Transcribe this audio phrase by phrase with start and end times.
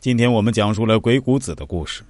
[0.00, 2.04] 今天我们讲述了鬼谷子的故事，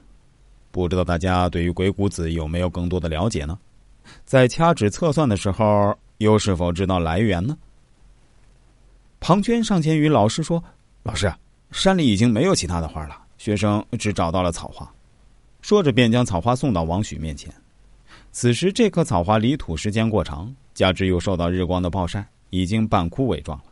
[0.70, 3.58] 不知道大家对于鬼谷子有没有更多的了解呢？
[4.26, 7.56] 在掐指测算的时候，又是否知道来源呢？
[9.20, 10.62] 庞涓上前与老师说
[11.02, 11.32] ：“老师，
[11.70, 14.86] 山里已经没有其他的花了，学生只找到了草花。”
[15.62, 17.50] 说着便将草花送到王许面前。
[18.32, 23.64] 此时这棵草花离土时间过长，加之又受到日光的暴晒，已经半枯萎状了。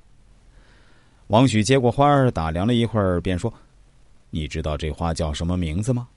[1.27, 3.53] 王许接过花儿，打量了一会儿，便说。
[4.31, 6.09] 你知道这花叫什么名字吗？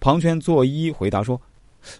[0.00, 1.40] 庞涓作揖回答说：“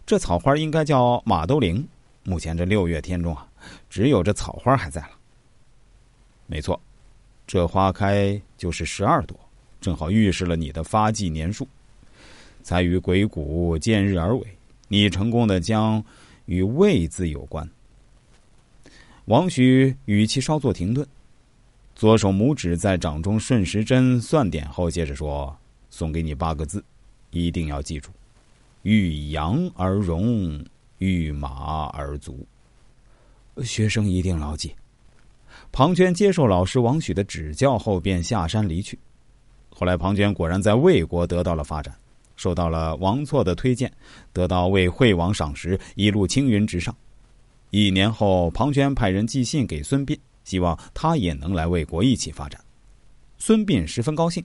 [0.06, 1.86] 这草花应该叫马兜铃。
[2.24, 3.48] 目前这六月天中啊，
[3.90, 5.10] 只有这草花还在了。
[6.46, 6.80] 没错，
[7.46, 9.38] 这花开就是十二朵，
[9.80, 11.66] 正好预示了你的发迹年数。
[12.62, 14.46] 才与鬼谷见日而为，
[14.88, 16.04] 你成功的将
[16.46, 17.68] 与未字有关。”
[19.26, 21.06] 王许语气稍作停顿。
[21.98, 25.52] 左手拇指在掌中顺时针算点后，接着说
[25.90, 26.84] ：“送给你八个字，
[27.32, 28.12] 一定要记住：
[28.82, 30.64] 遇羊而荣，
[30.98, 32.46] 遇马而足。”
[33.64, 34.72] 学生一定牢记。
[35.72, 38.96] 庞涓接受老师王许的指教后，便下山离去。
[39.68, 41.92] 后来，庞涓果然在魏国得到了发展，
[42.36, 43.92] 受到了王错的推荐，
[44.32, 46.94] 得到魏惠王赏识，一路青云直上。
[47.70, 50.16] 一年后，庞涓派人寄信给孙膑。
[50.48, 52.58] 希望他也能来为国一起发展。
[53.36, 54.42] 孙膑十分高兴，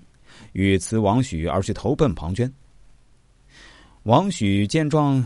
[0.52, 2.52] 与辞王许而去投奔庞涓。
[4.04, 5.26] 王许见状，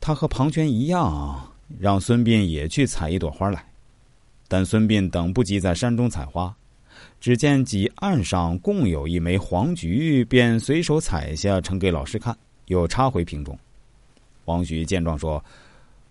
[0.00, 3.62] 他和庞涓一样，让孙膑也去采一朵花来。
[4.48, 6.56] 但孙膑等不及在山中采花，
[7.20, 12.34] 只见几岸上共有一枚黄菊，便随手采下，呈给老师看，
[12.68, 13.58] 又插回瓶中。
[14.46, 15.44] 王许见状说：“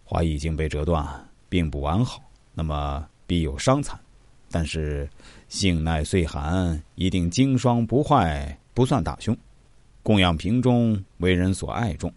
[0.06, 1.04] 花已经被折断，
[1.50, 2.22] 并不完好。
[2.54, 4.00] 那么。”必有伤残，
[4.50, 5.10] 但是
[5.50, 9.36] 性耐岁寒，一定经霜不坏，不算大凶。
[10.02, 12.14] 供养瓶中，为人所爱重。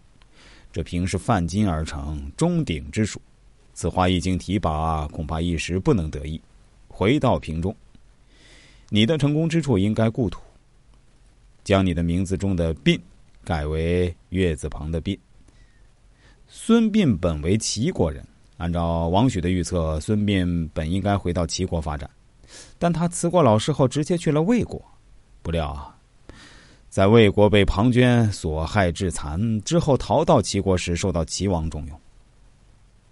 [0.71, 3.21] 这瓶是泛金而成，中鼎之属。
[3.73, 6.41] 此花一经提拔，恐怕一时不能得意。
[6.87, 7.75] 回到瓶中，
[8.89, 10.41] 你的成功之处应该故土。
[11.63, 12.99] 将你的名字中的“膑”
[13.43, 15.19] 改为月字旁的“膑”。
[16.47, 18.25] 孙膑本为齐国人。
[18.57, 22.09] 按照王许的预测，孙膑本应该回到齐国发展，
[22.79, 24.83] 但他辞过老师后，直接去了魏国。
[25.43, 25.95] 不料啊，
[26.89, 31.99] 在魏国被庞涓所害致残之后，逃到齐国时，受到齐王重用。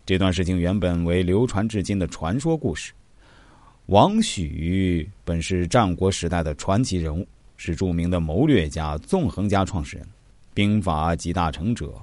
[0.06, 2.92] 这段事情原本为流传至今的传说故事。
[3.86, 10.08] 王许本是战国时代的传奇人物，是著名的谋略家、纵横家创始人，
[10.56, 11.94] 兵法集大成者。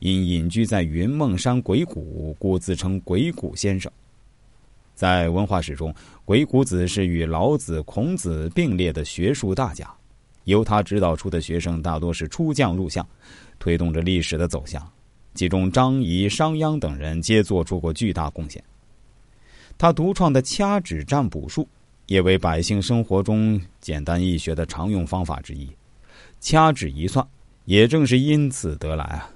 [0.00, 3.90] 因隐居在云梦山鬼谷，故自称鬼谷先生。
[4.94, 5.94] 在文化史中，
[6.24, 9.90] 鬼谷子是与老子、孔子并列的学术大家。
[10.44, 13.06] 由他指导出的学生大多是出将入相，
[13.58, 14.86] 推动着历史的走向。
[15.34, 18.62] 其中，张仪、商鞅等人皆做出过巨大贡献。
[19.78, 21.68] 他独创的掐指占卜术，
[22.06, 25.70] 也为百姓生活中简单易学的常用方法之一。
[26.40, 27.26] 掐指一算，
[27.66, 29.30] 也正是因此得来啊。